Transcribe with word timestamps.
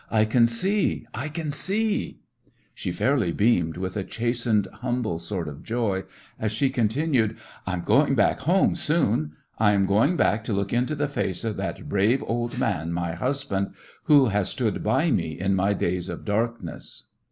I 0.09 0.25
can 0.25 0.47
see! 0.47 1.05
I 1.13 1.29
can 1.29 1.51
see!" 1.51 2.21
She 2.73 2.91
fairly 2.91 3.31
beamed, 3.31 3.77
with 3.77 3.95
a 3.95 4.03
chastened, 4.03 4.67
humble 4.81 5.19
sort 5.19 5.47
of 5.47 5.61
joy, 5.61 6.05
as 6.39 6.51
she 6.51 6.71
continued: 6.71 7.37
"I 7.67 7.73
am 7.73 7.81
going 7.81 8.15
back 8.15 8.39
home 8.39 8.75
soon. 8.75 9.33
I 9.59 9.73
am 9.73 9.85
going 9.85 10.17
to 10.17 10.53
look 10.53 10.73
into 10.73 10.95
the 10.95 11.07
face 11.07 11.43
of 11.43 11.55
that 11.57 11.87
brave 11.87 12.23
old 12.25 12.57
man, 12.57 12.91
my 12.91 13.11
husband, 13.11 13.75
who 14.05 14.25
has 14.29 14.49
stood 14.49 14.81
by 14.81 15.11
me 15.11 15.39
in 15.39 15.53
my 15.53 15.73
days 15.73 16.09
of 16.09 16.25
darkness. 16.25 17.05